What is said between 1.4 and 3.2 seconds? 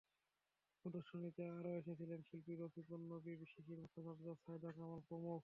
আরও এসেছিলেন শিল্পী রফিকুন